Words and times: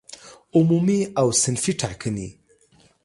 عمومي 0.55 0.99
او 1.19 1.27
صنفي 1.41 1.71
ټاکنې 1.81 2.27